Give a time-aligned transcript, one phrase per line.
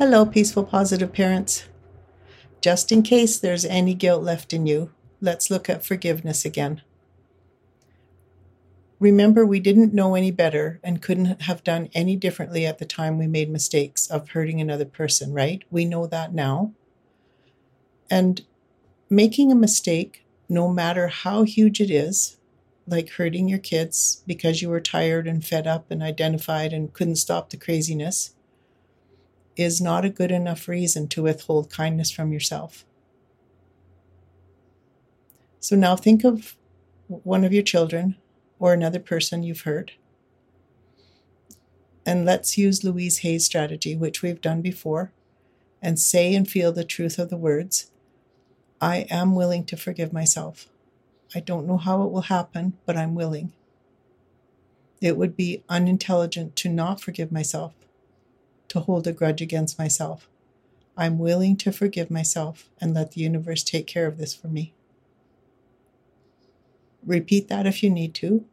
[0.00, 1.68] Hello, peaceful, positive parents.
[2.62, 6.80] Just in case there's any guilt left in you, let's look at forgiveness again.
[8.98, 13.18] Remember, we didn't know any better and couldn't have done any differently at the time
[13.18, 15.64] we made mistakes of hurting another person, right?
[15.70, 16.72] We know that now.
[18.08, 18.40] And
[19.10, 22.38] making a mistake, no matter how huge it is,
[22.86, 27.16] like hurting your kids because you were tired and fed up and identified and couldn't
[27.16, 28.32] stop the craziness,
[29.56, 32.84] is not a good enough reason to withhold kindness from yourself.
[35.58, 36.56] So now think of
[37.06, 38.16] one of your children
[38.58, 39.92] or another person you've hurt.
[42.06, 45.12] And let's use Louise Hay's strategy, which we've done before,
[45.82, 47.90] and say and feel the truth of the words
[48.80, 50.68] I am willing to forgive myself.
[51.34, 53.52] I don't know how it will happen, but I'm willing.
[55.02, 57.74] It would be unintelligent to not forgive myself
[58.70, 60.28] to hold a grudge against myself.
[60.96, 64.72] I'm willing to forgive myself and let the universe take care of this for me.
[67.04, 68.44] Repeat that if you need to.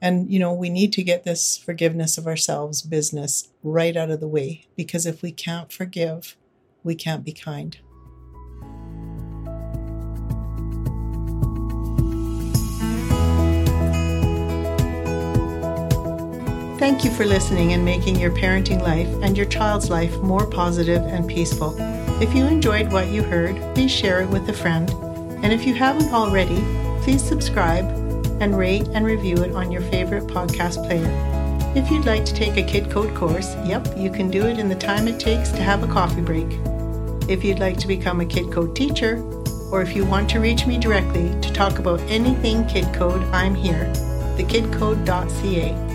[0.00, 4.20] And, you know, we need to get this forgiveness of ourselves business right out of
[4.20, 6.36] the way because if we can't forgive,
[6.82, 7.78] we can't be kind.
[16.82, 21.00] Thank you for listening and making your parenting life and your child's life more positive
[21.00, 21.76] and peaceful.
[22.20, 24.90] If you enjoyed what you heard, please share it with a friend.
[25.44, 26.60] And if you haven't already,
[27.02, 27.84] please subscribe
[28.40, 31.06] and rate and review it on your favorite podcast player.
[31.76, 34.68] If you'd like to take a Kid Code course, yep, you can do it in
[34.68, 36.50] the time it takes to have a coffee break.
[37.30, 39.22] If you'd like to become a Kid Code teacher,
[39.70, 43.54] or if you want to reach me directly to talk about anything Kid Code, I'm
[43.54, 43.84] here.
[44.36, 45.92] thekidcode.ca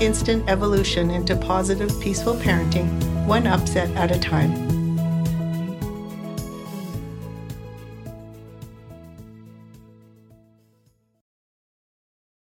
[0.00, 2.88] instant evolution into positive, peaceful parenting,
[3.26, 4.77] one upset at a time.